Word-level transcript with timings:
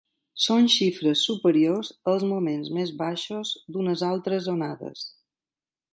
Són 0.43 0.63
xifres 0.75 1.25
superiors 1.27 1.91
als 2.13 2.25
moments 2.31 2.73
més 2.79 2.95
baixos 3.03 3.55
d’unes 3.77 4.05
altres 4.11 4.49
onades. 4.59 5.05